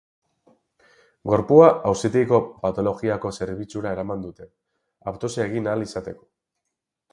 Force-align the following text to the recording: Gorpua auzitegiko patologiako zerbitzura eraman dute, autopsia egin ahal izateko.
Gorpua 1.31 1.67
auzitegiko 1.89 2.39
patologiako 2.63 3.33
zerbitzura 3.39 3.93
eraman 3.99 4.25
dute, 4.27 4.49
autopsia 5.13 5.49
egin 5.53 5.71
ahal 5.75 5.89
izateko. 5.89 6.27